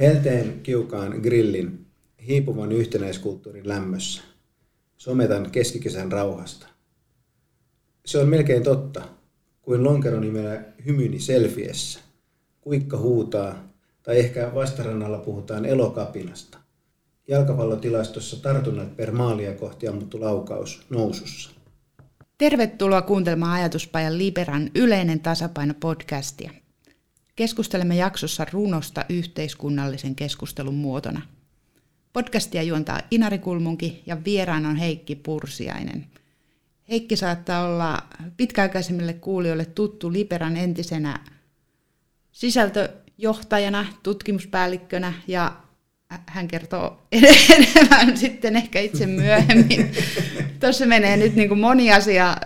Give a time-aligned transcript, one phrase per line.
[0.00, 1.86] Helteen kiukaan grillin,
[2.26, 4.22] hiipuvan yhtenäiskulttuurin lämmössä.
[4.96, 6.66] Sometan keskikesän rauhasta.
[8.06, 9.02] Se on melkein totta,
[9.62, 12.00] kuin lonkeronimellä hymyni selfiessä.
[12.60, 13.68] Kuikka huutaa,
[14.02, 16.58] tai ehkä vastarannalla puhutaan elokapinasta.
[17.28, 21.50] Jalkapallotilastossa tartunnat per maalia kohti ammuttu laukaus nousussa.
[22.38, 26.50] Tervetuloa kuuntelemaan Ajatuspajan Liberan yleinen tasapaino podcastia.
[27.40, 31.20] Keskustelemme jaksossa runosta yhteiskunnallisen keskustelun muotona.
[32.12, 36.06] Podcastia juontaa Inari Kulmunki ja vieraan on Heikki Pursiainen.
[36.90, 37.98] Heikki saattaa olla
[38.36, 41.20] pitkäaikaisemmille kuulijoille tuttu Liberan entisenä
[42.32, 45.56] sisältöjohtajana, tutkimuspäällikkönä ja
[46.26, 47.02] hän kertoo
[47.52, 49.90] enemmän sitten ehkä itse myöhemmin.
[50.60, 52.36] Tuossa menee nyt niin kuin moni asia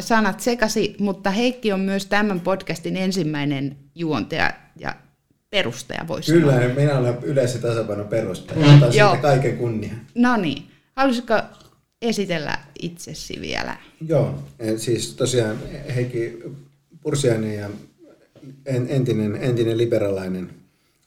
[0.00, 4.94] sanat sekasi, mutta Heikki on myös tämän podcastin ensimmäinen juontaja ja
[5.50, 6.68] perustaja, voisi Kyllä, sanoa.
[6.74, 8.76] minä olen yleisen tasapainon perustaja.
[8.76, 9.94] Otan siitä kaiken kunnia.
[10.14, 10.62] No niin.
[10.96, 11.34] Haluaisitko
[12.02, 13.76] esitellä itsesi vielä?
[14.08, 14.42] Joo,
[14.76, 15.58] siis tosiaan
[15.94, 16.38] Heikki
[17.00, 17.70] Pursiainen ja
[18.66, 20.50] entinen, entinen liberalainen.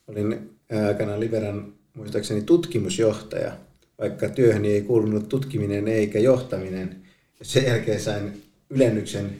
[0.08, 0.50] Olin
[0.88, 3.52] aikana Liberan muistaakseni tutkimusjohtaja,
[3.98, 7.02] vaikka työhöni ei kuulunut tutkiminen eikä johtaminen.
[7.38, 9.36] Ja sen jälkeen sain ylennyksen,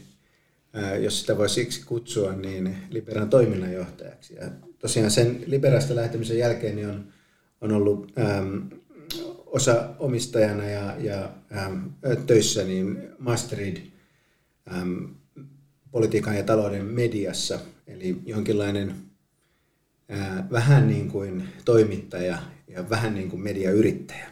[1.01, 4.35] jos sitä voi siksi kutsua, niin Liberan toiminnanjohtajaksi.
[4.35, 7.05] Ja tosiaan sen Liberasta lähtemisen jälkeen niin on,
[7.61, 8.71] on ollut äm,
[9.47, 11.91] osa omistajana ja, ja äm,
[12.27, 13.77] töissä niin Masterid
[14.73, 15.15] äm,
[15.91, 18.95] politiikan ja talouden mediassa, eli jonkinlainen
[20.51, 24.29] vähän niin kuin toimittaja ja vähän niin kuin mediayrittäjä.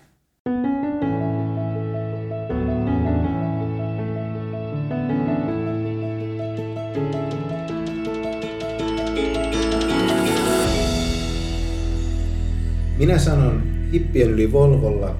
[12.98, 15.18] Minä sanon hippien yli Volvolla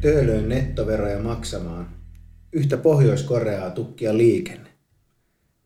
[0.00, 1.88] töölöön nettoveroja maksamaan,
[2.52, 4.70] yhtä Pohjois-Koreaa tukkia liikenne.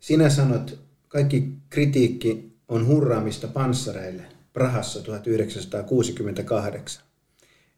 [0.00, 4.22] Sinä sanot, kaikki kritiikki on hurraamista panssareille
[4.52, 7.04] Prahassa 1968.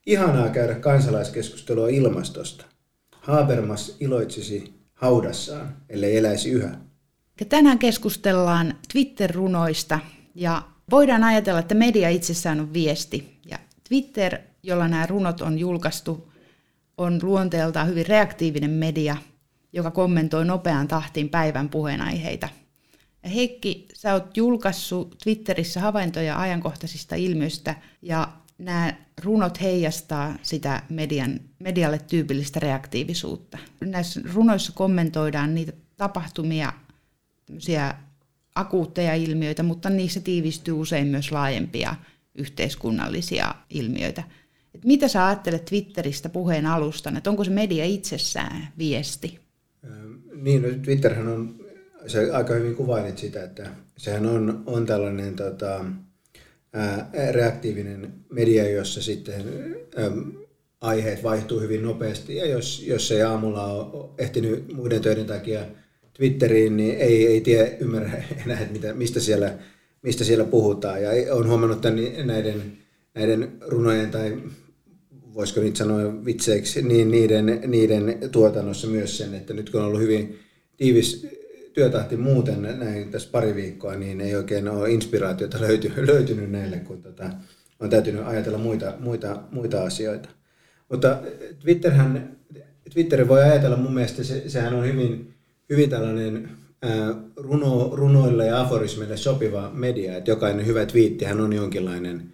[0.05, 2.65] Ihanaa käydä kansalaiskeskustelua ilmastosta.
[3.11, 6.77] Habermas iloitsisi haudassaan, ellei eläisi yhä.
[7.49, 9.99] Tänään keskustellaan Twitter-runoista
[10.35, 13.39] ja voidaan ajatella, että media itsessään on viesti.
[13.49, 13.57] Ja
[13.89, 16.31] Twitter, jolla nämä runot on julkaistu,
[16.97, 19.17] on luonteeltaan hyvin reaktiivinen media,
[19.73, 22.49] joka kommentoi nopeaan tahtiin päivän puheenaiheita–
[23.25, 28.27] ja Heikki, sä oot julkaissut Twitterissä havaintoja ajankohtaisista ilmiöistä ja
[28.57, 28.93] nämä
[29.23, 33.57] runot heijastaa sitä median, medialle tyypillistä reaktiivisuutta.
[33.81, 36.73] Näissä runoissa kommentoidaan niitä tapahtumia,
[38.55, 41.95] akuutteja ilmiöitä, mutta niissä tiivistyy usein myös laajempia
[42.35, 44.23] yhteiskunnallisia ilmiöitä.
[44.75, 49.39] Et mitä sä ajattelet Twitteristä puheen alustan, että onko se media itsessään viesti?
[50.41, 51.64] Niin, no Twitterhän on
[52.07, 55.85] se aika hyvin kuvailit sitä, että sehän on, on tällainen tota,
[56.73, 59.43] ää, reaktiivinen media, jossa sitten
[59.99, 60.31] äm,
[60.81, 62.35] aiheet vaihtuu hyvin nopeasti.
[62.35, 65.61] Ja jos, jos ei aamulla ole ehtinyt muiden töiden takia
[66.13, 68.11] Twitteriin, niin ei, ei tiedä, ymmärrä
[68.45, 69.57] enää, että mitä, mistä, siellä,
[70.01, 71.03] mistä siellä puhutaan.
[71.03, 72.77] Ja on huomannut tämän, näiden,
[73.15, 74.37] näiden runojen tai
[75.33, 80.01] voisiko niitä sanoa vitseiksi, niin niiden, niiden tuotannossa myös sen, että nyt kun on ollut
[80.01, 80.39] hyvin
[80.77, 81.27] tiivis
[81.75, 87.01] työtahti muuten näin tässä pari viikkoa, niin ei oikein ole inspiraatiota löyty, löytynyt näille, kun
[87.01, 87.29] tota,
[87.79, 90.29] on täytynyt ajatella muita, muita, muita asioita.
[90.89, 91.19] Mutta
[91.59, 92.37] Twitterhän,
[92.93, 95.33] Twitter voi ajatella mun mielestä, se, sehän on hyvin,
[95.69, 96.49] hyvin tällainen
[97.35, 102.31] runo, runoille ja aforismeille sopiva media, että jokainen hyvä twiittihän on jonkinlainen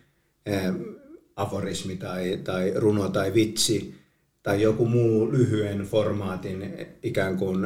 [1.35, 3.95] aforismi tai, tai runo tai vitsi,
[4.43, 6.73] tai joku muu lyhyen formaatin
[7.03, 7.57] ikään kuin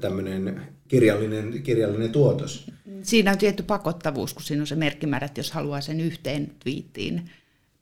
[0.00, 2.66] tämmöinen kirjallinen, kirjallinen tuotos.
[3.02, 7.30] Siinä on tietty pakottavuus, kun siinä on se merkkimäärä, että jos haluaa sen yhteen twiittiin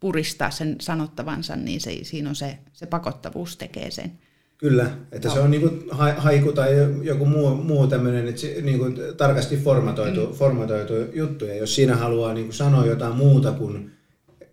[0.00, 4.12] puristaa sen sanottavansa, niin se, siinä on se, se pakottavuus tekee sen.
[4.58, 5.34] Kyllä, että no.
[5.34, 5.84] se on niin kuin
[6.16, 6.70] haiku tai
[7.02, 10.32] joku muu, muu tämmöinen että se, niin kuin tarkasti formatoitu, mm.
[10.32, 11.44] formatoitu juttu.
[11.44, 13.90] Ja jos siinä haluaa niin kuin sanoa jotain muuta kuin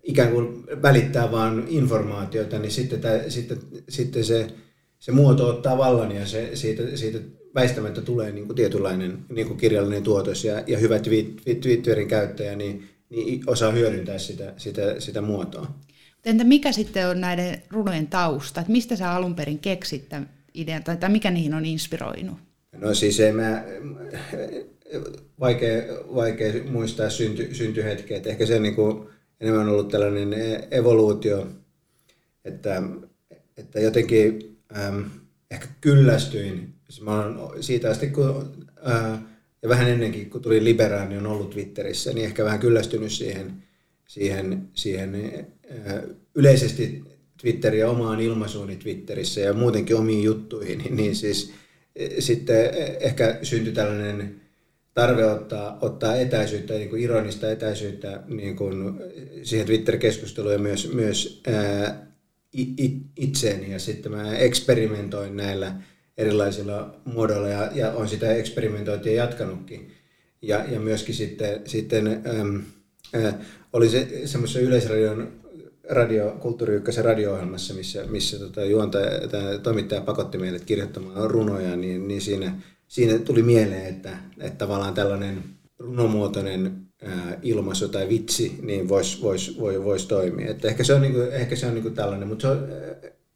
[0.02, 3.58] ikään kuin välittää vaan informaatiota, niin sitten, tämä, sitten,
[3.88, 4.46] sitten se,
[4.98, 7.18] se muoto ottaa vallan ja se, siitä, siitä
[7.54, 10.98] väistämättä tulee niin kuin tietynlainen niin kuin kirjallinen tuotos ja, ja hyvä
[11.60, 15.74] Twitterin käyttäjä niin, niin osaa hyödyntää sitä, sitä, sitä muotoa.
[16.24, 18.60] Entä mikä sitten on näiden runojen tausta?
[18.60, 22.38] Että mistä sä alun perin keksit tämän idean tai, tai mikä niihin on inspiroinut?
[22.76, 23.64] No siis ei mä,
[25.40, 25.82] vaikea,
[26.14, 28.20] vaikea muistaa synty, syntyhetkeä.
[28.24, 29.08] Ehkä se niin kuin,
[29.40, 31.46] enemmän ollut tällainen e, evoluutio,
[32.44, 32.82] että,
[33.56, 35.02] että jotenkin ähm,
[35.50, 36.74] ehkä kyllästyin.
[36.88, 38.52] Siis mä olen siitä asti, kun,
[38.90, 39.20] äh,
[39.62, 43.64] ja vähän ennenkin, kun tuli Liberaani, niin on ollut Twitterissä, niin ehkä vähän kyllästynyt siihen,
[44.08, 45.14] siihen, siihen
[45.86, 46.02] äh,
[46.34, 47.02] yleisesti
[47.40, 51.52] Twitteriä omaan ilmaisuuni Twitterissä ja muutenkin omiin juttuihin, niin, niin siis
[51.96, 52.70] e, sitten
[53.00, 54.40] ehkä syntyi tällainen
[54.94, 59.00] tarve ottaa, ottaa etäisyyttä, niin kuin ironista etäisyyttä niin kuin
[59.42, 62.06] siihen Twitter-keskusteluun ja myös, myös ää,
[63.16, 63.72] itseeni.
[63.72, 65.74] Ja sitten mä eksperimentoin näillä
[66.16, 69.92] erilaisilla muodoilla ja, ja on sitä eksperimentointia jatkanutkin.
[70.42, 72.06] Ja, ja myöskin sitten, sitten
[72.40, 72.62] äm,
[73.14, 73.40] ää,
[73.72, 75.32] oli se semmoisessa yleisradion
[75.90, 82.20] radio, Kulttuuri radio-ohjelmassa, missä, missä tota, juontaja, tämä toimittaja pakotti meille kirjoittamaan runoja, niin, niin
[82.20, 85.44] siinä, siinä tuli mieleen, että, että tavallaan tällainen
[85.78, 86.87] runomuotoinen
[87.42, 90.50] ilmaisu tai vitsi niin voisi vois, vois, vois toimia.
[90.50, 92.68] Että ehkä se on, niinku, ehkä se on niinku tällainen, mutta se on,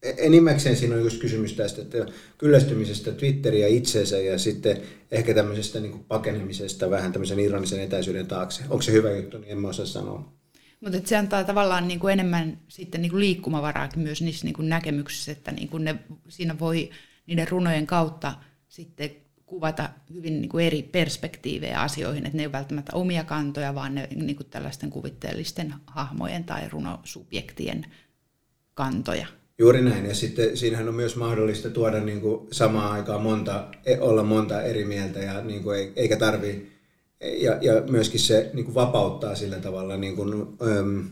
[0.02, 2.06] enimmäkseen siinä on just kysymys tästä että
[2.38, 8.62] kyllästymisestä Twitteriä itseensä ja sitten ehkä tämmöisestä niin pakenemisesta vähän tämmöisen ironisen etäisyyden taakse.
[8.62, 10.32] Onko se hyvä juttu, niin en mä osaa sanoa.
[10.80, 15.52] Mutta se antaa tavallaan kuin enemmän sitten niin kuin liikkumavaraakin myös niissä kuin näkemyksissä, että
[15.52, 15.98] niin kuin ne,
[16.28, 16.90] siinä voi
[17.26, 18.34] niiden runojen kautta
[18.68, 19.10] sitten
[19.52, 23.94] kuvata hyvin niin kuin eri perspektiivejä asioihin, että ne ei ole välttämättä omia kantoja, vaan
[23.94, 27.86] ne niin kuin tällaisten kuvitteellisten hahmojen tai runosubjektien
[28.74, 29.26] kantoja.
[29.58, 33.98] Juuri näin, ja sitten siinähän on myös mahdollista tuoda niin kuin samaan aikaan monta, e,
[34.00, 36.66] olla monta eri mieltä, ja niin kuin eikä tarvitse
[37.20, 40.32] ja, ja myöskin se niin kuin vapauttaa sillä tavalla niin kuin,
[40.78, 41.08] äm,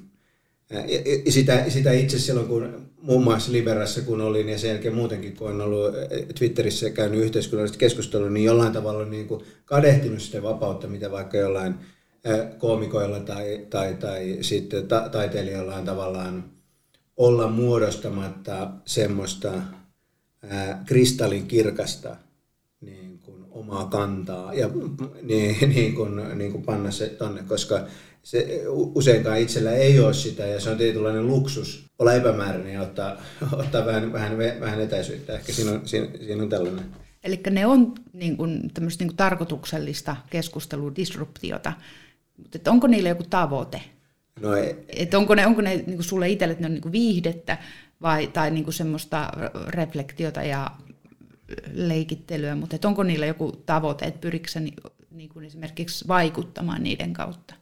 [1.29, 5.49] sitä, sitä itse silloin, kun muun muassa Liberassa kun olin ja sen jälkeen muutenkin, kun
[5.49, 5.95] olen ollut
[6.39, 11.75] Twitterissä käynyt yhteiskunnallista keskustelua, niin jollain tavalla niin kuin kadehtinut sitä vapautta, mitä vaikka jollain
[12.59, 16.45] koomikoilla tai, tai, tai sitten ta, taiteilijoilla on tavallaan
[17.17, 19.53] olla muodostamatta semmoista
[20.43, 22.17] ää, kristallin kirkasta
[23.51, 24.71] omaa kantaa ja
[25.23, 27.87] niin, niin kuin, niin kuin panna se tonne, koska
[28.23, 33.23] se, useinkaan itsellä ei ole sitä ja se on tietynlainen luksus olla epämääräinen ja ottaa,
[33.53, 35.33] ottaa vähän, vähän, vähän etäisyyttä.
[35.33, 36.85] Ehkä siinä on, siinä, siinä on tällainen.
[37.25, 41.73] Eli ne on niin kuin, tämmöistä niin kuin tarkoituksellista keskustelua, disruptiota,
[42.37, 43.83] mutta onko niillä joku tavoite?
[44.41, 44.77] No ei.
[44.89, 47.59] Et onko ne, onko ne niin kuin sulle itselle, että ne on niin kuin viihdettä
[48.03, 49.33] vai, tai niin kuin semmoista
[49.69, 50.71] reflektiota ja
[51.73, 54.49] leikittelyä, mutta et onko niillä joku tavoite, että pyrikö
[55.11, 57.55] niin, kuin esimerkiksi vaikuttamaan niiden kautta?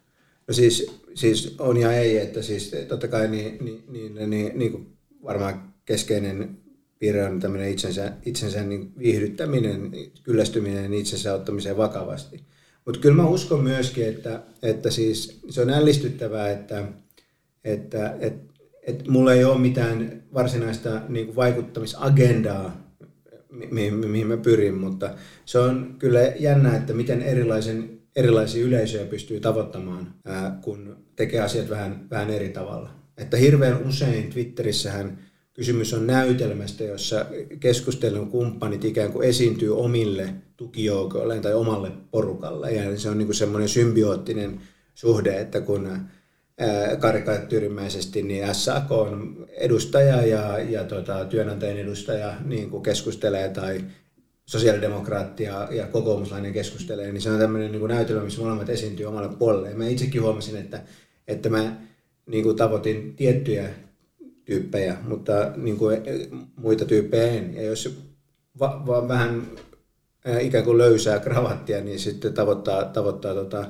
[0.48, 4.72] No siis, siis on ja ei, että siis totta kai niin, niin, niin, niin, niin
[4.72, 4.86] kuin
[5.22, 6.58] varmaan keskeinen
[6.98, 9.92] piirre on tämmöinen itsensä, itsensä niin viihdyttäminen,
[10.22, 12.40] kyllästyminen itsensä ottamiseen vakavasti.
[12.84, 16.84] Mutta kyllä mä uskon myöskin, että, että siis se on ällistyttävää, että,
[17.64, 22.88] että, että, että mulla ei ole mitään varsinaista niin kuin vaikuttamisagendaa
[23.70, 25.10] mihin, mihin mä pyrin, mutta
[25.44, 30.14] se on kyllä jännä, että miten erilaisen, erilaisia yleisöjä pystyy tavoittamaan,
[30.62, 32.90] kun tekee asiat vähän, vähän eri tavalla.
[33.18, 35.18] Että hirveän usein Twitterissähän
[35.54, 37.26] kysymys on näytelmästä, jossa
[37.60, 42.72] keskustelun kumppanit ikään kuin esiintyy omille tukijoukoille tai omalle porukalle.
[42.72, 44.60] Ja se on niin semmoinen symbioottinen
[44.94, 45.98] suhde, että kun
[46.98, 53.84] karikatyyrimäisesti niin SAK on edustaja ja, ja tota, työnantajan edustaja niin kuin keskustelee tai
[54.48, 59.36] sosiaalidemokraattia ja kokoomuslainen keskustelee, niin se on tämmöinen niin kuin näytelmä, missä molemmat esiintyy omalle
[59.36, 59.70] puolelle.
[59.70, 60.82] Ja mä itsekin huomasin, että,
[61.26, 61.76] että mä
[62.26, 63.68] niin kuin tavoitin tiettyjä
[64.44, 65.98] tyyppejä, mutta niin kuin
[66.56, 67.54] muita tyyppejä en.
[67.54, 67.98] Ja jos
[68.58, 69.42] va, va, vähän
[70.40, 73.68] ikään kuin löysää kravattia, niin sitten tavoittaa, tavoittaa tota,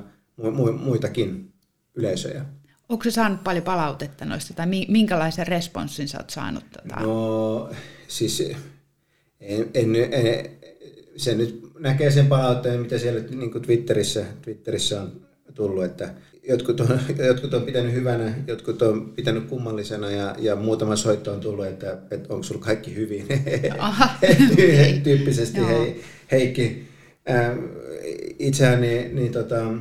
[0.79, 1.53] muitakin
[1.95, 2.45] yleisöjä.
[2.89, 6.63] Onko se saanut paljon palautetta noista, tai minkälaisen responssin sä oot saanut?
[6.71, 6.99] Tota?
[6.99, 7.69] No,
[8.07, 8.53] siis
[9.39, 10.58] en, en, en,
[11.19, 15.11] se nyt näkee sen palautteen, mitä siellä niin kuin Twitterissä, Twitterissä on
[15.53, 16.13] tullut, että
[16.47, 21.39] jotkut on, jotkut on pitänyt hyvänä, jotkut on pitänyt kummallisena ja, ja muutama soitto on
[21.39, 23.27] tullut, että, että onko sulla kaikki hyvin.
[23.77, 24.09] Aha,
[25.03, 26.87] Tyyppisesti hei, Heikki.
[27.29, 27.59] Ähm,
[28.39, 29.73] itseään niin, niin tota,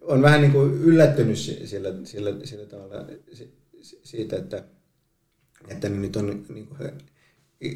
[0.00, 3.06] on vähän niin kuin yllättynyt sillä, sillä, sillä tavalla
[4.02, 4.64] siitä, että,
[5.68, 6.90] että ne nyt on niin kuin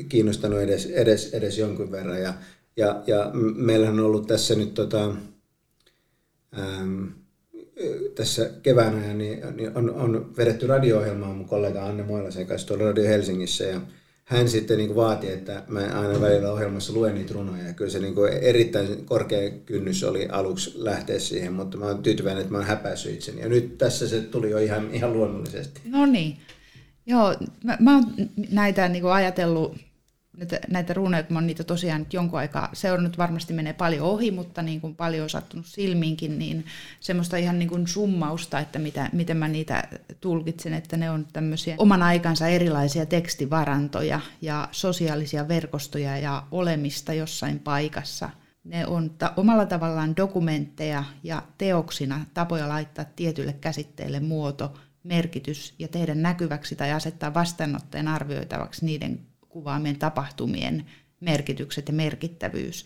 [0.08, 2.22] kiinnostanut edes, edes, edes jonkun verran.
[2.22, 2.34] Ja,
[2.76, 5.14] ja, ja meillä on ollut tässä nyt tota,
[6.58, 7.08] äm,
[8.14, 13.04] tässä keväänä niin, niin on, on vedetty radio-ohjelmaa mun kollega Anne Moilasen kanssa tuolla Radio
[13.04, 13.80] Helsingissä ja
[14.24, 17.66] hän sitten niin vaati, että mä aina välillä ohjelmassa luen niitä runoja.
[17.66, 22.40] Ja kyllä se niin erittäin korkea kynnys oli aluksi lähteä siihen, mutta mä oon tyytyväinen,
[22.40, 23.40] että mä oon häpäissyt itseni.
[23.40, 25.80] Ja nyt tässä se tuli jo ihan, ihan luonnollisesti.
[25.84, 26.36] No niin.
[27.06, 28.04] Joo, mä, mä oon
[28.50, 29.76] näitä niin kuin ajatellut
[30.36, 34.30] näitä, näitä runoja, kun oon niitä tosiaan nyt jonkun aikaa seurannut, varmasti menee paljon ohi,
[34.30, 36.66] mutta niin kuin paljon on sattunut silmiinkin, niin
[37.00, 39.88] semmoista ihan niin kuin summausta, että mitä, miten mä niitä
[40.20, 47.58] tulkitsen, että ne on tämmöisiä oman aikansa erilaisia tekstivarantoja ja sosiaalisia verkostoja ja olemista jossain
[47.58, 48.30] paikassa.
[48.64, 54.74] Ne on ta- omalla tavallaan dokumentteja ja teoksina tapoja laittaa tietylle käsitteelle muoto,
[55.04, 60.86] merkitys ja tehdä näkyväksi tai asettaa vastaanottajan arvioitavaksi niiden kuvaamien tapahtumien
[61.20, 62.84] merkitykset ja merkittävyys.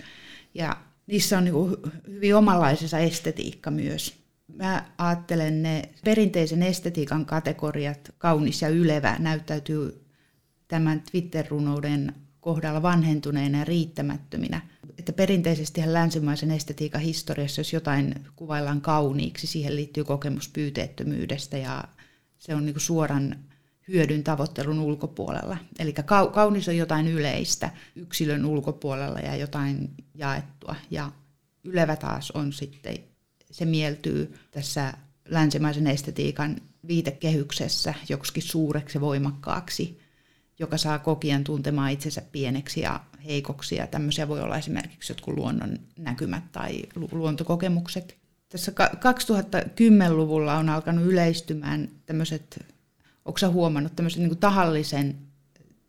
[0.54, 1.54] Ja niissä on niin
[2.08, 4.16] hyvin omanlaisensa estetiikka myös.
[4.54, 10.06] Mä ajattelen ne perinteisen estetiikan kategoriat, kaunis ja ylevä, näyttäytyy
[10.68, 14.60] tämän Twitter-runouden kohdalla vanhentuneina ja riittämättöminä.
[14.98, 21.84] Että perinteisesti länsimaisen estetiikan historiassa, jos jotain kuvaillaan kauniiksi, siihen liittyy kokemus pyyteettömyydestä ja
[22.38, 23.36] se on niin suoran
[23.88, 25.56] hyödyn tavoittelun ulkopuolella.
[25.78, 25.94] Eli
[26.32, 30.74] kaunis on jotain yleistä yksilön ulkopuolella ja jotain jaettua.
[30.90, 31.12] Ja
[31.64, 32.96] ylevä taas on sitten,
[33.50, 34.92] se mieltyy tässä
[35.28, 36.56] länsimaisen estetiikan
[36.88, 40.00] viitekehyksessä joksikin suureksi voimakkaaksi,
[40.58, 43.76] joka saa kokijan tuntemaan itsensä pieneksi ja heikoksi.
[43.76, 48.16] Ja tämmöisiä voi olla esimerkiksi jotkut luonnon näkymät tai luontokokemukset.
[48.48, 52.64] Tässä 2010-luvulla on alkanut yleistymään tämmöiset
[53.26, 55.18] Onko sä huomannut tämmöisen niin tahallisen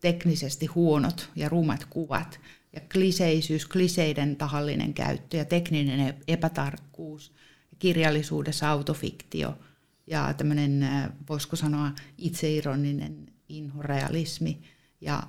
[0.00, 2.40] teknisesti huonot ja rumat kuvat
[2.72, 7.32] ja kliseisyys, kliseiden tahallinen käyttö ja tekninen epätarkkuus,
[7.70, 9.58] ja kirjallisuudessa autofiktio
[10.06, 10.86] ja tämmöinen,
[11.28, 14.58] voisiko sanoa, itseironinen inhorealismi
[15.00, 15.22] ja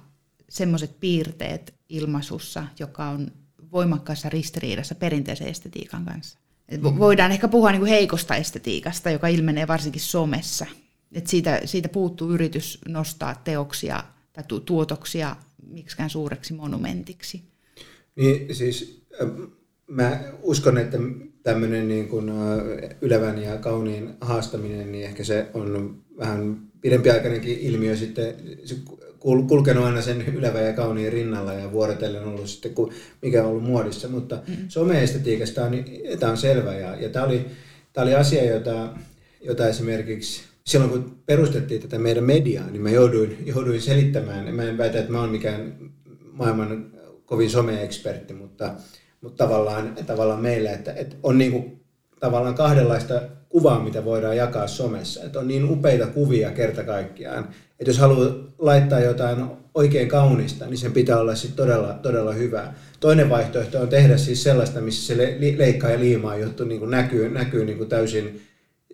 [0.50, 3.32] semmoiset piirteet ilmaisussa, joka on
[3.72, 6.40] voimakkaassa ristiriidassa perinteisen estetiikan kanssa.
[6.84, 10.66] Voidaan ehkä puhua niin kuin heikosta estetiikasta, joka ilmenee varsinkin somessa–
[11.12, 15.36] et siitä, siitä puuttuu yritys nostaa teoksia tai tu- tuotoksia
[15.68, 17.42] miksikään suureksi monumentiksi.
[18.16, 19.02] Niin siis
[19.88, 20.98] mä uskon, että
[21.44, 22.32] tämmöinen niin kuin
[23.02, 28.36] ylevän ja kauniin haastaminen, niin ehkä se on vähän pidempiaikainenkin ilmiö sitten
[29.48, 32.72] kulkenut aina sen ylevän ja kauniin rinnalla ja vuorotellen ollut sitten,
[33.22, 34.70] mikä on ollut muodissa, mutta mm-hmm.
[34.70, 35.72] some-estetiikasta on,
[36.20, 37.46] tämä on selvä ja, ja tämä oli,
[37.94, 38.90] tämä oli asia, jota,
[39.42, 44.78] jota esimerkiksi silloin kun perustettiin tätä meidän mediaa, niin mä jouduin, jouduin selittämään, mä en
[44.78, 45.76] väitä, että mä oon mikään
[46.32, 46.86] maailman
[47.26, 48.74] kovin some-ekspertti, mutta,
[49.22, 51.80] mutta tavallaan, tavallaan meillä, että, että on niin kuin,
[52.20, 55.24] tavallaan kahdenlaista kuvaa, mitä voidaan jakaa somessa.
[55.24, 57.50] Että on niin upeita kuvia kerta kaikkiaan,
[57.80, 62.76] että jos haluaa laittaa jotain oikein kaunista, niin sen pitää olla sitten todella, todella hyvää.
[63.00, 67.30] Toinen vaihtoehto on tehdä siis sellaista, missä se leikkaa ja liimaa juttu niin kuin näkyy,
[67.30, 68.42] näkyy niin kuin täysin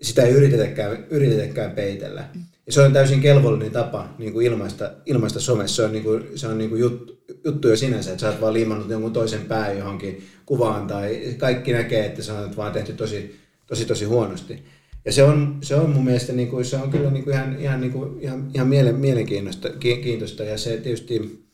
[0.01, 2.29] sitä ei yritetäkään, yritetäkään peitellä.
[2.65, 5.75] Ja se on täysin kelvollinen tapa niin kuin ilmaista, ilmaista somessa.
[5.75, 8.41] Se on, niin kuin, se on niin kuin juttu, juttu jo sinänsä, että sä oot
[8.41, 12.93] vaan liimannut jonkun toisen pää johonkin kuvaan tai kaikki näkee, että se on vaan tehty
[12.93, 13.35] tosi,
[13.67, 14.63] tosi, tosi huonosti.
[15.05, 17.59] Ja se on, se on mun mielestä niin kuin, se on kyllä niin kuin ihan,
[17.59, 21.45] ihan, niin kuin, ihan, ihan mielenkiintoista kiintoista, ja se tietysti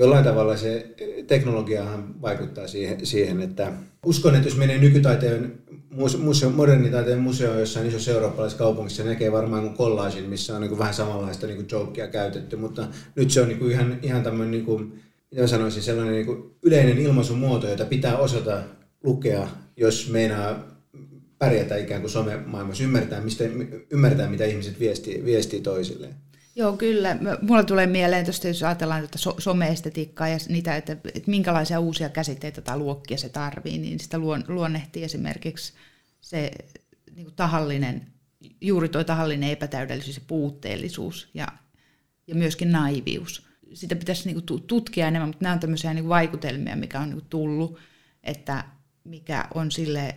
[0.00, 0.86] jollain tavalla se
[1.26, 3.72] teknologiahan vaikuttaa siihen, siihen, että
[4.06, 5.52] uskon, että jos menee nykytaiteen
[6.18, 10.94] museo, modernitaiteen museo jossain isossa eurooppalaisessa kaupungissa näkee varmaan kuin kollaasin, missä on niin vähän
[10.94, 15.46] samanlaista niin jokea käytetty, mutta nyt se on niin ihan, ihan tämmöinen, niin kuin, mitä
[15.46, 18.62] sanoisin, sellainen niin yleinen ilmaisumuoto, jota pitää osata
[19.04, 20.66] lukea, jos meinaa
[21.38, 23.44] pärjätä ikään kuin somemaailmassa, ymmärtää, mistä,
[23.90, 26.14] ymmärtää mitä ihmiset viestii, viestii toisilleen.
[26.56, 27.16] Joo, kyllä.
[27.42, 32.08] Mulla tulee mieleen tuosta, jos ajatellaan tätä so- some-estetiikkaa ja niitä, että, että minkälaisia uusia
[32.08, 35.72] käsitteitä tai luokkia se tarvii, niin sitä luon, luonnehtii esimerkiksi
[36.20, 36.50] se
[37.14, 38.06] niin kuin tahallinen,
[38.60, 41.48] juuri tuo tahallinen epätäydellisyys ja puutteellisuus ja,
[42.26, 43.46] ja myöskin naivius.
[43.74, 47.08] Sitä pitäisi niin kuin tutkia enemmän, mutta nämä on tämmöisiä niin kuin vaikutelmia, mikä on
[47.08, 47.78] niin kuin tullut,
[48.22, 48.64] että
[49.04, 50.16] mikä on sille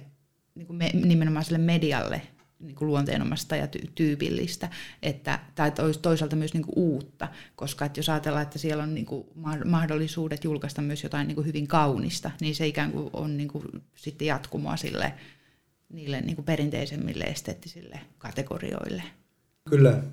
[0.56, 2.22] niin kuin me, nimenomaan sille medialle
[2.63, 4.70] niin kuin luonteenomasta ja ty- tyypillistä,
[5.03, 9.05] että, tai toisaalta myös niin kuin uutta, koska että jos ajatellaan, että siellä on niin
[9.05, 9.27] kuin
[9.65, 13.65] mahdollisuudet julkaista myös jotain niin kuin hyvin kaunista, niin se ikään kuin on niin kuin
[13.96, 15.13] sitten jatkumoa sille,
[15.89, 19.03] niille niin kuin perinteisemmille esteettisille kategorioille.
[19.70, 20.03] Kyllä.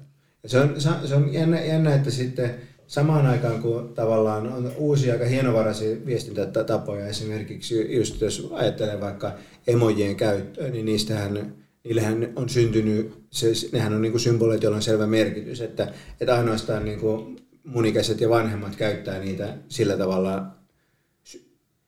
[0.46, 2.54] Se on, se on jännä, jännä, että sitten
[2.86, 9.32] samaan aikaan, kun tavallaan on uusia aika hienovaraisia viestintätapoja, esimerkiksi just jos ajattelee vaikka
[9.66, 11.54] emojien käyttöä, niin niistähän
[11.84, 16.34] niillähän on syntynyt, se, nehän on niin kuin symboleita, joilla on selvä merkitys, että, että
[16.34, 20.46] ainoastaan niin kuin munikäiset ja vanhemmat käyttää niitä sillä tavalla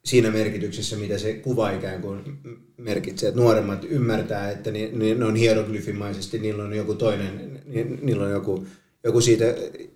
[0.04, 2.38] siinä merkityksessä, mitä se kuva ikään kuin
[2.76, 3.28] merkitsee.
[3.28, 7.62] Että nuoremmat ymmärtää, että ne, ne on hieroglyfimaisesti, niillä on joku toinen,
[8.02, 8.66] niillä on joku,
[9.04, 9.44] joku siitä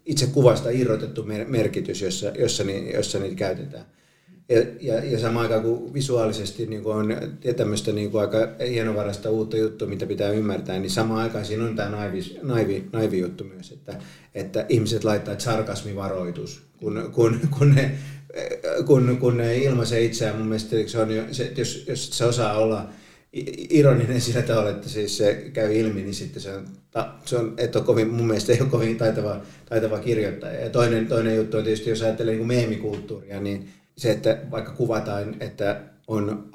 [0.05, 3.85] itse kuvasta irrotettu merkitys, jossa, jossa, ni, jossa niitä käytetään.
[4.49, 7.17] Ja, ja, ja samaan aikaan kuin visuaalisesti niin kuin on
[7.57, 8.39] tämmöistä niin kuin aika
[8.69, 13.19] hienovarasta uutta juttua, mitä pitää ymmärtää, niin samaan aikaan siinä on tämä naivi, naivi, naivi
[13.19, 13.99] juttu myös, että,
[14.35, 17.99] että ihmiset laittaa että sarkasmivaroitus, kun, kun, kun, ne,
[18.87, 20.37] kun, kun ne ilmaisee itseään.
[20.37, 22.89] Mun mielestä se on se, jos, jos se osaa olla
[23.71, 26.67] ironinen sillä tavalla, että siis se käy ilmi, niin sitten se on,
[27.25, 30.61] se on että on kovin, mun mielestä ei ole kovin taitava, taitava kirjoittaja.
[30.61, 35.37] Ja toinen, toinen juttu on tietysti, jos ajattelee niin meemikulttuuria, niin se, että vaikka kuvataan,
[35.41, 36.49] että on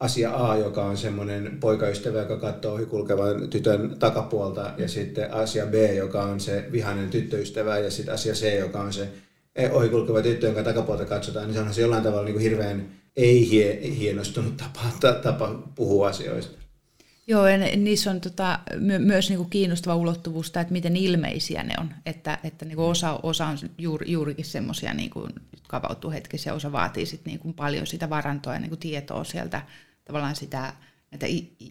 [0.00, 5.74] asia A, joka on semmoinen poikaystävä, joka katsoo ohikulkevan tytön takapuolta, ja sitten asia B,
[5.96, 9.08] joka on se vihainen tyttöystävä, ja sitten asia C, joka on se
[9.72, 14.56] ohikulkeva tyttö, jonka takapuolta katsotaan, niin se on se jollain tavalla niin kuin hirveän ei-hienostunut
[14.56, 16.65] tapa, tapa puhua asioista.
[17.28, 21.94] Joo, ja niissä on tota, my, myös niinku kiinnostava ulottuvuus, että miten ilmeisiä ne on.
[22.06, 26.72] Että, että niinku osa, osa on juuri, juurikin semmoisia, niinku, jotka avautuu hetkessä, ja osa
[26.72, 29.62] vaatii sit niinku paljon sitä varantoa ja niinku tietoa sieltä,
[30.04, 30.72] tavallaan sitä
[31.10, 31.26] näitä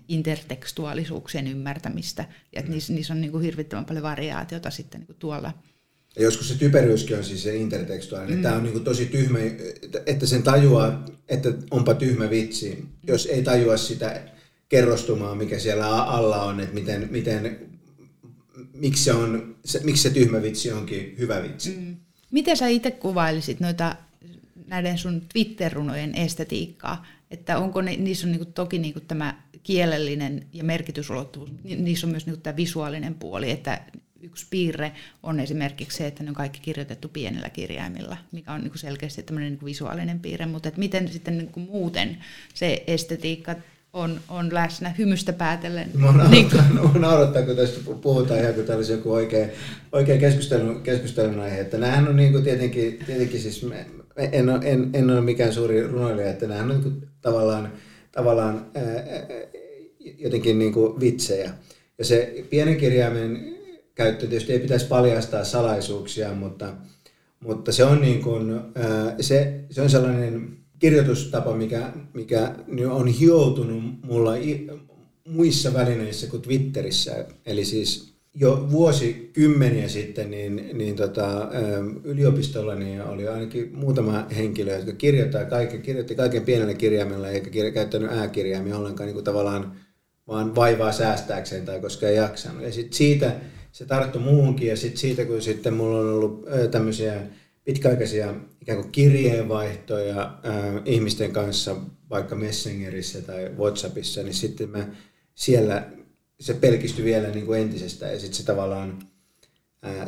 [0.08, 2.26] intertekstuaalisuuksien ymmärtämistä.
[2.56, 5.54] Ja että niissä, niissä on niinku hirvittävän paljon variaatiota sitten niinku tuolla.
[6.16, 8.38] Ja joskus se typeryyskin on siis se intertekstuaalinen.
[8.38, 8.44] Mm.
[8.44, 9.40] Tämä on niinku tosi tyhmä,
[10.06, 14.35] että sen tajuaa, että onpa tyhmä vitsi, jos ei tajua sitä
[14.70, 17.60] kerrostumaa, mikä siellä alla on, että miten, miten
[18.74, 21.78] miksi, se on, se, miksi se tyhmä vitsi onkin hyvä vitsi.
[21.80, 21.96] Mm.
[22.32, 23.96] Miten sä itse kuvailisit noita
[24.68, 27.06] näiden sun Twitter-runojen estetiikkaa?
[27.32, 32.26] Että onko ne, niissä on niinku, toki niinku tämä kielellinen ja merkitysulottuvuus, niissä on myös
[32.26, 33.82] niinku tämä visuaalinen puoli, että
[34.22, 34.92] yksi piirre
[35.24, 39.52] on esimerkiksi se, että ne on kaikki kirjoitettu pienellä kirjaimilla, mikä on niinku selkeästi tämmöinen
[39.52, 42.18] niinku visuaalinen piirre, mutta että miten sitten niinku muuten
[42.54, 43.56] se estetiikka
[43.96, 45.92] on, on läsnä hymystä päätellen.
[45.98, 49.48] Mua naurattaa, niin naurattaa, kun tästä puhutaan ihan kuin tämä olisi joku oikea,
[49.92, 51.60] oikea keskustelun, keskustelun aihe.
[51.60, 53.86] Että nämähän on niin kuin tietenkin, tietenkin siis, me,
[54.32, 57.72] en, ole, en, en ole mikään suuri runoilija, että nämähän on niin kuin tavallaan,
[58.12, 58.84] tavallaan ää,
[60.18, 61.52] jotenkin niin kuin vitsejä.
[61.98, 63.56] Ja se pienen kirjaimen
[63.96, 66.74] käyttö tietysti ei pitäisi paljastaa salaisuuksia, mutta,
[67.40, 72.52] mutta se on niin kuin, ää, se, se on sellainen kirjoitustapa, mikä, mikä
[72.90, 74.32] on hioutunut mulla
[75.28, 77.26] muissa välineissä kuin Twitterissä.
[77.46, 84.76] Eli siis jo vuosikymmeniä sitten niin, niin tota, ähm, yliopistolla niin oli ainakin muutama henkilö,
[84.76, 89.76] jotka kirjoittaa kaiken, kirjoitti kaiken pienellä kirjaimella eikä kirja, käyttänyt ääkirjaimia ollenkaan niin kuin tavallaan
[90.28, 92.64] vaan vaivaa säästääkseen tai koska ei jaksanut.
[92.64, 93.36] Ja sitten siitä
[93.72, 97.22] se tarttui muuhunkin ja sitten siitä kun sitten mulla on ollut tämmöisiä
[97.66, 101.76] pitkäaikaisia ikään kuin kirjeenvaihtoja ää, ihmisten kanssa
[102.10, 104.88] vaikka Messengerissä tai Whatsappissa, niin sitten mä
[105.36, 105.90] siellä
[106.40, 109.00] se pelkistyi vielä niin kuin entisestään ja sitten se tavallaan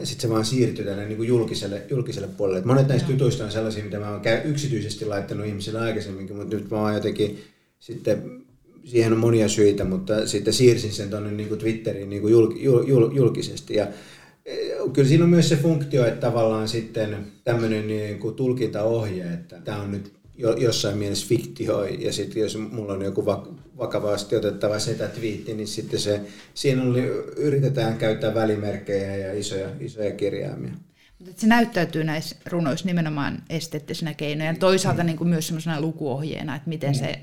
[0.04, 2.60] sitten se vaan siirtyi tänne niin kuin julkiselle, julkiselle puolelle.
[2.60, 6.72] Et monet näistä jutuista on sellaisia, mitä mä oon yksityisesti laittanut ihmisille aikaisemminkin, mutta nyt
[6.72, 7.40] mä oon jotenkin
[7.80, 8.42] sitten,
[8.86, 12.88] siihen on monia syitä, mutta sitten siirsin sen tuonne niin Twitteriin niin kuin jul, jul,
[12.88, 13.76] jul, julkisesti.
[13.76, 13.88] Ja
[14.94, 19.82] kyllä siinä on myös se funktio, että tavallaan sitten tämmöinen niin kuin tulkintaohje, että tämä
[19.82, 20.14] on nyt
[20.58, 23.26] jossain mielessä fiktio, ja sitten jos mulla on joku
[23.78, 26.22] vakavasti otettava setä-twiitti, niin sitten se,
[26.54, 27.02] siinä oli,
[27.38, 30.72] yritetään käyttää välimerkkejä ja isoja, isoja kirjaimia.
[31.20, 35.08] Mutta se näyttäytyy näissä runoissa nimenomaan esteettisenä keinoja, ja toisaalta mm.
[35.08, 37.00] niin kuin myös semmoisena lukuohjeena, että miten mm.
[37.00, 37.20] se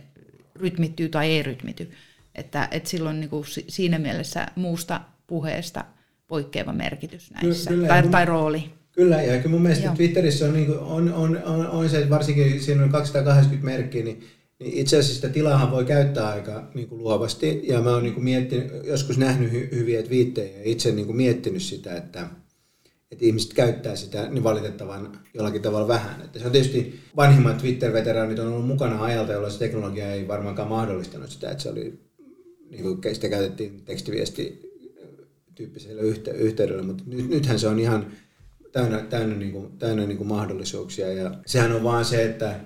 [0.57, 1.91] rytmittyy tai ei rytmity.
[2.35, 5.85] Että, että silloin niin kuin siinä mielessä muusta puheesta
[6.27, 8.65] poikkeava merkitys näissä, kyllä, tai, mun, tai rooli.
[8.93, 9.95] Kyllä, ja kyllä mun mielestä Joo.
[9.95, 14.05] Twitterissä on, niin kuin, on, on, on, on se, että varsinkin siinä on 280 merkkiä,
[14.05, 14.21] niin,
[14.59, 18.15] niin itse asiassa sitä tilaahan voi käyttää aika niin kuin luovasti, ja mä oon niin
[18.15, 22.29] kuin miettinyt, joskus nähnyt hy, hyviä twiittejä, ja itse niin kuin miettinyt sitä, että,
[23.11, 26.21] että ihmiset käyttää sitä niin valitettavan jollakin tavalla vähän.
[26.25, 30.69] Että se on tietysti vanhimmat Twitter-veteraanit on ollut mukana ajalta, jolloin se teknologia ei varmaankaan
[30.69, 32.01] mahdollistanut sitä, että se oli,
[32.71, 34.63] niin kuin sitä käytettiin tekstiviesti
[35.55, 38.07] tyyppiselle yhte- yhteydelle, mutta nyt, nythän se on ihan
[38.73, 41.12] täynnä, täynnä, niin kuin, täynnä niin kuin mahdollisuuksia.
[41.12, 42.61] Ja sehän on vaan se, että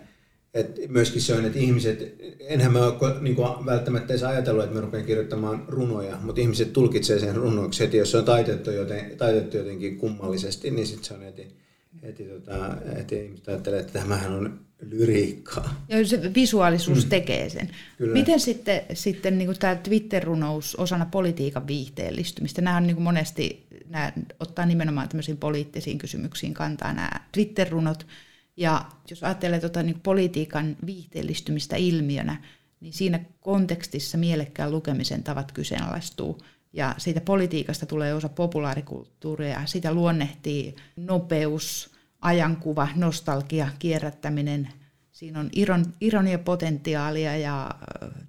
[0.55, 4.74] et myöskin se on, että ihmiset, enhän mä ole niin kuin välttämättä edes ajatellut, että
[4.74, 9.16] mä rupean kirjoittamaan runoja, mutta ihmiset tulkitsee sen runoksi heti, jos se on taitettu, joten,
[9.16, 11.57] taitettu jotenkin kummallisesti, niin sitten se on heti,
[12.03, 15.84] heti, tota, heti ihmiset ajattelee, että tämähän on lyriikkaa.
[15.88, 17.10] Ja se visuaalisuus mm.
[17.10, 17.70] tekee sen.
[17.98, 18.12] Kyllä.
[18.12, 22.62] Miten sitten, sitten niin tämä Twitter-runous osana politiikan viihteellistymistä?
[22.62, 28.06] Nämä on niin monesti nämä ottaa nimenomaan tämmöisiin poliittisiin kysymyksiin kantaa nämä Twitter-runot.
[28.56, 32.42] Ja jos ajattelee tuota, niin politiikan viihteellistymistä ilmiönä,
[32.80, 36.38] niin siinä kontekstissa mielekkään lukemisen tavat kyseenalaistuu.
[36.72, 44.68] Ja siitä politiikasta tulee osa populaarikulttuuria, sitä luonnehtii nopeus, ajankuva, nostalgia, kierrättäminen.
[45.12, 47.70] Siinä on iron, ironiapotentiaalia ja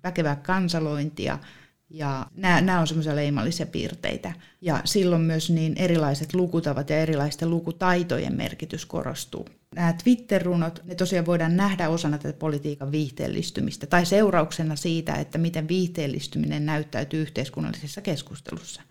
[0.03, 1.39] väkevää kansalointia–
[1.89, 4.33] ja nämä, nämä on semmoisia leimallisia piirteitä.
[4.61, 9.47] Ja silloin myös niin erilaiset lukutavat ja erilaisten lukutaitojen merkitys korostuu.
[9.75, 15.67] Nämä Twitter-runot, ne tosiaan voidaan nähdä osana tätä politiikan viihteellistymistä tai seurauksena siitä, että miten
[15.67, 18.81] viihteellistyminen näyttäytyy yhteiskunnallisessa keskustelussa.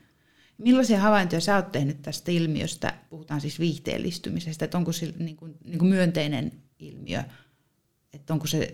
[0.58, 2.94] Millaisia havaintoja sä oot tehnyt tästä ilmiöstä?
[3.10, 7.22] Puhutaan siis viihteellistymisestä, että onko se niin kuin, niin kuin myönteinen ilmiö
[8.12, 8.70] että onko se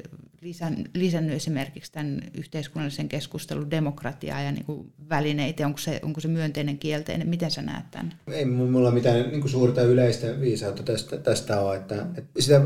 [0.94, 6.78] lisännyt esimerkiksi tämän yhteiskunnallisen keskustelun demokratiaa ja niin kuin välineitä, onko se, onko se myönteinen,
[6.78, 8.12] kielteinen, miten sä näet tämän?
[8.30, 12.60] Ei mulla mitään niin kuin suurta yleistä viisautta tästä, tästä ole, että, että sitä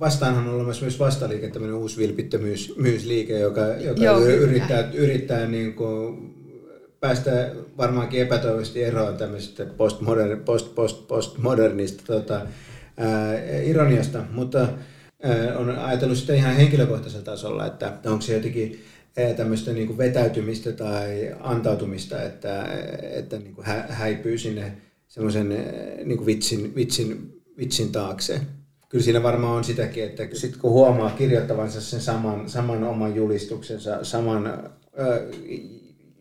[0.00, 6.41] vastaanhan on olemassa myös vastaliike, tämmöinen uusi vilpittömyysliike, joka, joka Joo, yrittää, yrittää niin kuin
[7.02, 12.46] päästä varmaankin epätoivoisesti eroon tämmöisestä postmodern, post, post, postmodernista tota,
[12.96, 14.68] ää, ironiasta, mutta
[15.56, 18.84] on ajatellut sitä ihan henkilökohtaisella tasolla, että onko se jotenkin
[19.36, 22.64] tämmöistä niin kuin vetäytymistä tai antautumista, että,
[23.02, 24.72] että niin kuin häipyy sinne
[25.08, 25.48] semmoisen
[26.04, 28.40] niin kuin vitsin, vitsin, vitsin taakse.
[28.88, 34.04] Kyllä siinä varmaan on sitäkin, että sitten kun huomaa kirjoittavansa sen saman, saman oman julistuksensa,
[34.04, 34.70] saman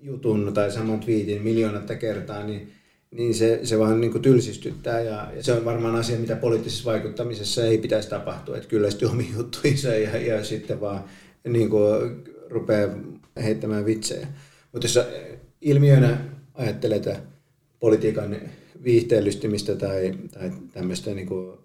[0.01, 2.71] jutun tai saman twiitin miljoonatta kertaa, niin
[3.11, 6.91] niin se, se vaan niin kuin tylsistyttää ja, ja se on varmaan asia, mitä poliittisessa
[6.91, 11.03] vaikuttamisessa ei pitäisi tapahtua, että kyllästyy omiin juttuihinsa ja, ja sitten vaan
[11.47, 12.89] niin kuin rupeaa
[13.43, 14.27] heittämään vitsejä.
[14.71, 14.99] Mutta jos
[15.61, 16.17] ilmiönä
[16.53, 17.09] ajattelet
[17.79, 18.35] politiikan
[18.83, 21.57] viihteellystymistä tai, tai tämmöistä niin kuin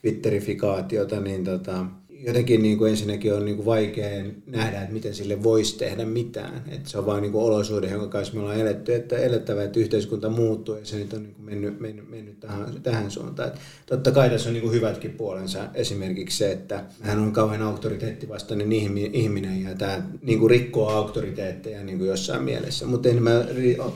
[0.00, 1.86] Twitterifikaatiota, niin tota,
[2.26, 6.64] jotenkin niin kuin ensinnäkin on niin kuin vaikea nähdä, että miten sille voisi tehdä mitään.
[6.68, 9.80] Että se on vain niin kuin olosuhde, jonka kanssa me ollaan eletty, että elettävä, että
[9.80, 13.48] yhteiskunta muuttuu ja se nyt on niin kuin mennyt, mennyt, mennyt tähän, tähän suuntaan.
[13.48, 15.68] Että totta kai tässä on niin kuin hyvätkin puolensa.
[15.74, 18.72] Esimerkiksi se, että hän on kauhean auktoriteettivastainen
[19.12, 22.86] ihminen ja tämä niin kuin rikkoo auktoriteetteja niin kuin jossain mielessä.
[22.86, 23.44] Mutta en mä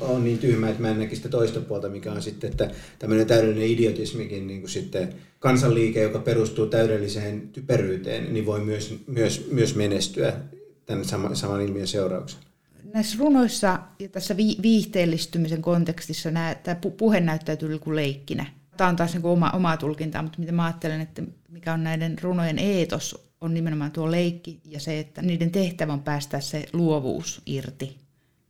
[0.00, 3.26] ole niin tyhmä, että mä en näkisi sitä toista puolta, mikä on sitten, että tämmöinen
[3.26, 9.74] täydellinen idiotismikin niin kuin sitten kansanliike, joka perustuu täydelliseen typeryyteen, niin voi myös, myös, myös
[9.74, 10.32] menestyä
[10.86, 12.42] tämän saman, saman ilmiön seurauksena.
[12.94, 18.46] Näissä runoissa ja tässä viihteellistymisen kontekstissa nämä, tämä puhe näyttäytyy kuin leikkinä.
[18.76, 22.18] Tämä on taas niin oma, omaa tulkintaa, mutta mitä mä ajattelen, että mikä on näiden
[22.22, 27.42] runojen eetos, on nimenomaan tuo leikki ja se, että niiden tehtävä on päästä se luovuus
[27.46, 27.96] irti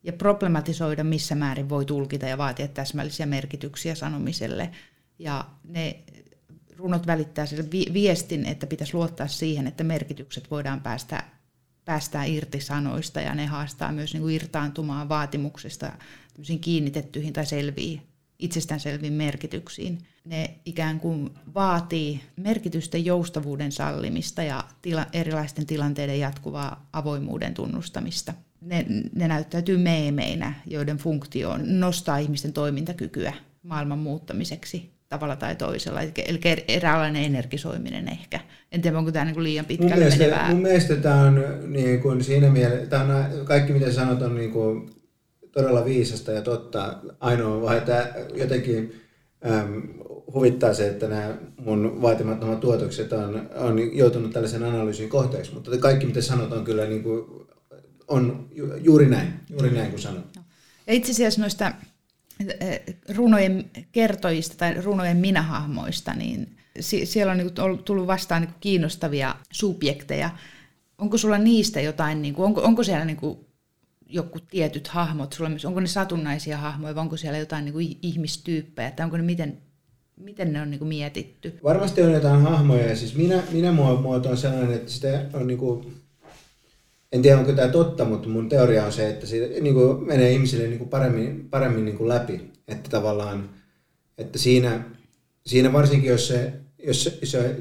[0.03, 4.71] ja problematisoida, missä määrin voi tulkita ja vaatia täsmällisiä merkityksiä sanomiselle.
[5.19, 5.97] Ja ne
[6.77, 11.23] runot välittää sille viestin, että pitäisi luottaa siihen, että merkitykset voidaan päästä,
[11.85, 15.93] päästää irti sanoista ja ne haastaa myös niin kuin irtaantumaan vaatimuksista
[16.61, 18.03] kiinnitettyihin tai selviin,
[18.39, 19.99] itsestäänselviin merkityksiin.
[20.25, 28.35] Ne ikään kuin vaatii merkitysten joustavuuden sallimista ja tila, erilaisten tilanteiden jatkuvaa avoimuuden tunnustamista.
[28.61, 36.01] Ne, ne näyttäytyy meemeinä, joiden funktio on nostaa ihmisten toimintakykyä maailman muuttamiseksi tavalla tai toisella,
[36.03, 38.41] eli eräänlainen energisoiminen ehkä.
[38.73, 40.51] En tiedä, onko tämä niin kuin liian pitkälle mun mielestä, menevää.
[40.51, 44.51] Mun mielestä tämä on niin kuin siinä mielessä, tämä on, kaikki mitä sanot on niin
[44.51, 44.91] kuin
[45.53, 46.99] todella viisasta ja totta.
[47.21, 49.03] Ainoa vaan, että jotenkin
[49.51, 49.83] äm,
[50.35, 56.07] huvittaa se, että nämä mun vaatimattomat tuotokset on, on joutunut tällaisen analyysin kohteeksi, mutta kaikki
[56.07, 57.25] mitä sanot on kyllä niin kuin,
[58.09, 60.25] on ju, juuri näin, juuri näin kuin sanot.
[60.87, 61.73] Ja itse asiassa noista
[63.15, 67.53] runojen kertojista tai runojen minähahmoista, niin siellä on niin
[67.85, 70.31] tullut vastaan niin kiinnostavia subjekteja.
[70.99, 73.39] Onko sulla niistä jotain, niin kuin, onko, siellä niin kuin
[74.07, 77.73] joku tietyt hahmot, onko ne satunnaisia hahmoja vai onko siellä jotain
[78.03, 79.59] ihmistyyppejä, että onko ne miten,
[80.17, 81.59] miten ne on mietitty?
[81.65, 85.59] Varmasti on jotain hahmoja ja siis minä, minä muoto on sellainen, että sitä on niin
[85.59, 86.06] kuin
[87.17, 90.33] en tiedä onko tämä totta, mutta mun teoria on se, että se niin kuin menee
[90.33, 92.41] ihmisille niin kuin paremmin, paremmin niin kuin läpi.
[92.69, 93.51] Että tavallaan,
[94.19, 94.85] että siinä,
[95.47, 97.57] siinä varsinkin jos se, jos se, se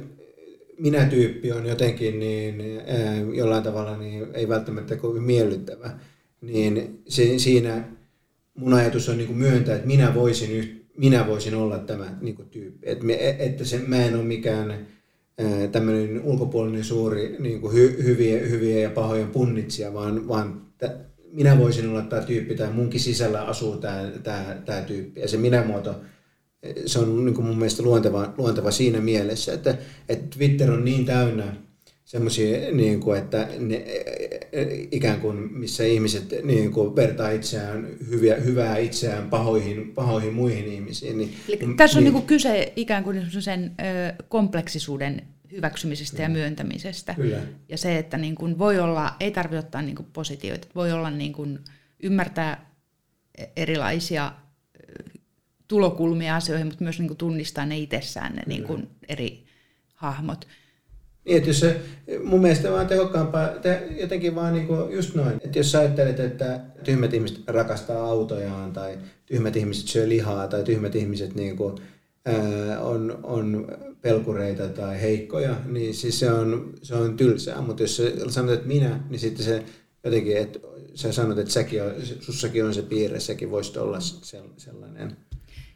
[0.79, 5.99] minä-tyyppi on jotenkin niin, ää, jollain tavalla niin ei välttämättä kovin miellyttävä,
[6.41, 7.83] niin se, siinä
[8.55, 12.49] mun ajatus on niin kuin myöntää, että minä voisin, minä voisin olla tämä niin kuin
[12.49, 12.89] tyyppi.
[12.89, 14.87] Että, me, että se, mä en ole mikään
[15.71, 21.57] tämmöinen ulkopuolinen suuri niin kuin hy, hyviä, hyviä ja pahojen punnitsija, vaan, vaan t- minä
[21.57, 25.21] voisin olla tämä tyyppi tai munkin sisällä asuu tämä, tämä, tämä tyyppi.
[25.21, 25.95] Ja se minämuoto
[26.85, 29.77] se on niin kuin mun mielestä luonteva, luonteva siinä mielessä, että,
[30.09, 31.55] että Twitter on niin täynnä
[32.05, 33.85] semmoisia, niin kuin, että ne,
[34.91, 41.17] ikään kuin missä ihmiset niin kuin vertaa itseään, hyviä, hyvää itseään pahoihin, pahoihin muihin ihmisiin.
[41.17, 46.29] Niin, Eli tässä on niin, niin kuin kyse ikään kuin sen ö, kompleksisuuden hyväksymisestä Kyllä.
[46.29, 47.13] ja myöntämisestä.
[47.13, 47.37] Kyllä.
[47.69, 51.09] Ja se, että niin kuin voi olla, ei tarvitse ottaa niin kuin positioita, voi olla
[51.09, 51.59] niin kuin,
[52.03, 52.71] ymmärtää
[53.55, 54.31] erilaisia
[55.67, 59.45] tulokulmia asioihin, mutta myös niin kuin tunnistaa ne itsessään ne niin kuin eri
[59.93, 60.47] hahmot.
[61.25, 61.81] Niin, että jos se,
[62.23, 66.19] mun mielestä vaan tehokkaampaa, te, jotenkin vaan niin kuin just noin, että jos sä ajattelet,
[66.19, 71.75] että tyhmät ihmiset rakastaa autojaan tai tyhmät ihmiset syö lihaa tai tyhmät ihmiset niin kuin,
[72.25, 73.67] ää, on, on
[74.01, 78.67] pelkureita tai heikkoja, niin siis se on, se on tylsää, mutta jos sä sanot, että
[78.67, 79.63] minä, niin sitten se
[80.03, 80.59] jotenkin, että
[80.93, 83.97] sä sanot, että säkin on, sussakin on se piirre, säkin voisit olla
[84.57, 85.17] sellainen.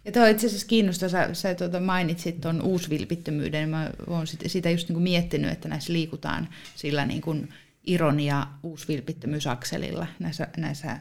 [0.05, 4.89] Ja tuo itse asiassa kiinnostaa, sä, sä tuota mainitsit tuon uusvilpittömyyden, mä oon sitä just
[4.89, 7.49] niin kuin miettinyt, että näissä liikutaan sillä niin kuin
[7.83, 10.99] ironia uusvilpittömyysakselilla näissä, näissä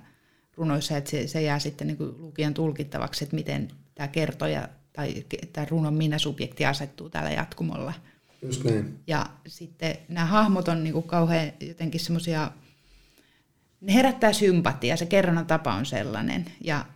[0.56, 5.24] runoissa, että se, se jää sitten niin kuin lukijan tulkittavaksi, että miten tämä kertoja tai
[5.52, 7.92] tämä runon minä-subjekti asettuu täällä jatkumolla.
[8.42, 8.98] Just näin.
[9.06, 12.50] Ja sitten nämä hahmot on niin kuin kauhean jotenkin semmoisia,
[13.80, 16.44] ne herättää sympatiaa, se kerronnan tapa on sellainen.
[16.64, 16.86] Ja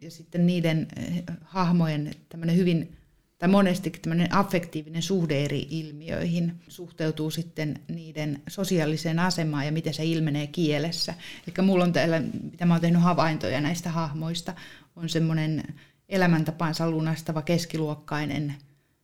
[0.00, 2.96] ja sitten niiden eh, hahmojen tämmöinen hyvin,
[3.38, 10.04] tai monesti tämmöinen affektiivinen suhde eri ilmiöihin suhteutuu sitten niiden sosiaaliseen asemaan ja miten se
[10.04, 11.14] ilmenee kielessä.
[11.46, 14.54] Eli mulla on täällä, mitä mä oon tehnyt havaintoja näistä hahmoista,
[14.96, 15.62] on semmoinen
[16.08, 18.54] elämäntapansa lunastava keskiluokkainen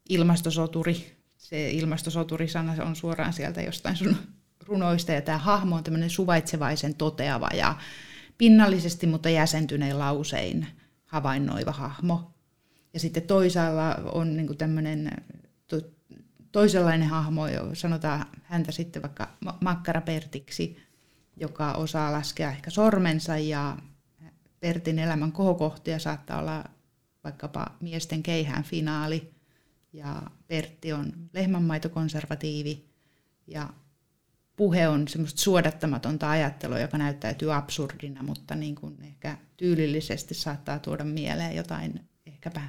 [0.08, 1.16] ilmastosoturi.
[1.36, 4.16] Se ilmastosoturi-sana on suoraan sieltä jostain sun
[4.66, 7.76] runoista, ja tämä hahmo on tämmöinen suvaitsevaisen toteava ja
[8.38, 10.66] pinnallisesti, mutta jäsentyneen lausein
[11.04, 12.34] havainnoiva hahmo.
[12.94, 15.10] Ja sitten toisaalla on niin tämmöinen
[15.66, 15.80] to,
[16.52, 19.28] toisenlainen hahmo, sanotaan häntä sitten vaikka
[19.60, 20.76] makkarapertiksi,
[21.36, 23.76] joka osaa laskea ehkä sormensa ja
[24.60, 26.64] Pertin elämän kohokohtia saattaa olla
[27.24, 29.34] vaikkapa miesten keihään finaali
[29.92, 32.88] ja Pertti on lehmänmaitokonservatiivi
[33.46, 33.68] ja
[34.58, 41.04] puhe on semmoista suodattamatonta ajattelua, joka näyttäytyy absurdina, mutta niin kuin ehkä tyylillisesti saattaa tuoda
[41.04, 42.60] mieleen jotain ehkäpä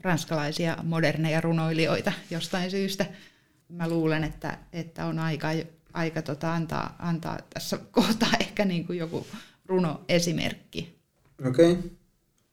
[0.00, 3.06] ranskalaisia moderneja runoilijoita jostain syystä.
[3.68, 5.48] Mä luulen, että, että on aika,
[5.92, 9.26] aika tota antaa, antaa tässä kohtaa ehkä niin kuin joku
[9.66, 10.98] runoesimerkki.
[11.48, 11.72] Okei.
[11.72, 11.90] Okay.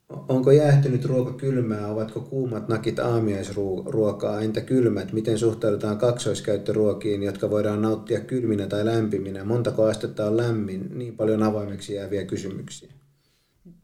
[0.09, 1.87] Onko jäähtynyt ruoka kylmää?
[1.87, 4.41] Ovatko kuumat nakit aamiaisruokaa?
[4.41, 5.13] Entä kylmät?
[5.13, 9.43] Miten suhtaudutaan kaksoiskäyttöruokiin, jotka voidaan nauttia kylminä tai lämpiminä?
[9.43, 10.89] Montako astetta on lämmin?
[10.93, 12.91] Niin paljon avoimeksi jääviä kysymyksiä.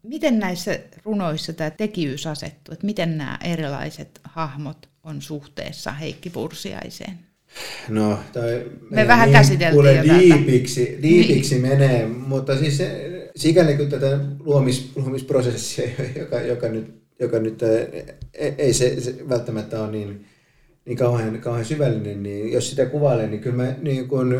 [0.03, 2.73] Miten näissä runoissa tämä tekijyys asettuu?
[2.73, 7.19] Että miten nämä erilaiset hahmot on suhteessa Heikki Pursiaiseen?
[7.89, 11.67] No, toi me vähän niin, käsiteltiin jo diipiksi, diipiksi niin.
[11.67, 15.89] menee, mutta siis se, sikäli kun tätä luomis, luomisprosessia,
[16.19, 17.59] joka, joka nyt, joka nyt
[18.57, 20.25] ei se, se välttämättä ole niin,
[20.85, 24.39] niin kauhean, kauhean syvällinen, niin jos sitä kuvailee, niin kyllä mä niin kun,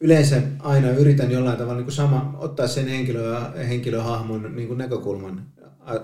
[0.00, 5.46] yleensä aina yritän jollain tavalla niin sama, ottaa sen henkilö, henkilöhahmon niin näkökulman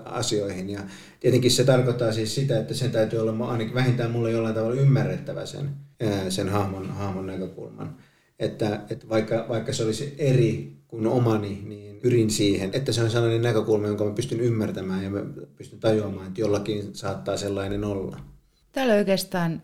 [0.05, 0.69] asioihin.
[0.69, 0.79] Ja
[1.19, 5.45] tietenkin se tarkoittaa siis sitä, että sen täytyy olla ainakin vähintään mulle jollain tavalla ymmärrettävä
[5.45, 5.69] sen,
[6.29, 7.95] sen hahmon, hahmon näkökulman.
[8.39, 13.11] Että, että vaikka, vaikka se olisi eri kuin omani, niin pyrin siihen, että se on
[13.11, 15.19] sellainen näkökulma, jonka mä pystyn ymmärtämään ja mä
[15.57, 18.19] pystyn tajuamaan, että jollakin saattaa sellainen olla.
[18.71, 19.61] Täällä on oikeastaan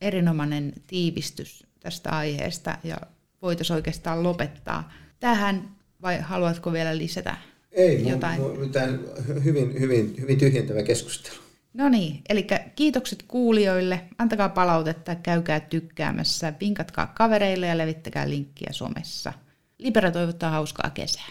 [0.00, 2.96] erinomainen tiivistys tästä aiheesta ja
[3.42, 7.36] voitaisiin oikeastaan lopettaa tähän vai haluatko vielä lisätä
[7.72, 8.40] Ei, jotain?
[8.40, 8.98] Ei, tämä
[9.44, 11.49] hyvin, hyvin, hyvin tyhjentävä keskustelu.
[11.74, 14.00] No niin, eli kiitokset kuulijoille.
[14.18, 19.32] Antakaa palautetta, käykää tykkäämässä, vinkatkaa kavereille ja levittäkää linkkiä somessa.
[19.78, 21.26] Libera toivottaa hauskaa kesää.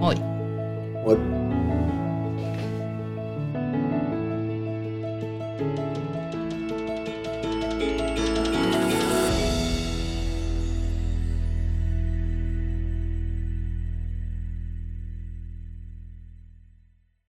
[0.00, 0.14] Moi!
[1.04, 1.53] Moi!